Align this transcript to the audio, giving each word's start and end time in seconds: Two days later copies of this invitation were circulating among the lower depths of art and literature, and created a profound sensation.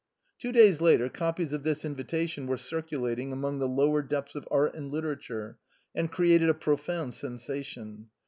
Two 0.39 0.51
days 0.51 0.81
later 0.81 1.09
copies 1.09 1.53
of 1.53 1.61
this 1.61 1.85
invitation 1.85 2.47
were 2.47 2.57
circulating 2.57 3.31
among 3.31 3.59
the 3.59 3.67
lower 3.67 4.01
depths 4.01 4.33
of 4.33 4.47
art 4.49 4.73
and 4.73 4.89
literature, 4.91 5.59
and 5.93 6.11
created 6.11 6.49
a 6.49 6.55
profound 6.55 7.13
sensation. 7.13 8.07